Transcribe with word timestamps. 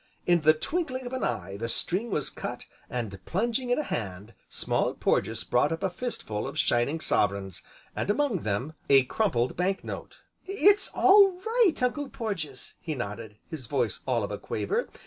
In 0.25 0.41
the 0.41 0.55
twinkling 0.55 1.05
of 1.05 1.13
an 1.13 1.23
eye 1.23 1.57
the 1.57 1.69
string 1.69 2.09
was 2.09 2.31
cut, 2.31 2.65
and 2.89 3.23
plunging 3.25 3.69
in 3.69 3.77
a 3.77 3.83
hand 3.83 4.33
Small 4.49 4.95
Porges 4.95 5.43
brought 5.43 5.71
up 5.71 5.83
a 5.83 5.91
fistful 5.91 6.47
of 6.47 6.57
shining 6.57 6.99
sovereigns, 6.99 7.61
and, 7.95 8.09
among 8.09 8.39
them, 8.39 8.73
a 8.89 9.03
crumpled 9.03 9.55
banknote. 9.55 10.23
"It's 10.47 10.89
all 10.95 11.39
right, 11.45 11.83
Uncle 11.83 12.09
Porges!" 12.09 12.73
he 12.79 12.95
nodded, 12.95 13.37
his 13.47 13.67
voice 13.67 13.99
all 14.07 14.23
of 14.23 14.31
a 14.31 14.39
quaver. 14.39 14.89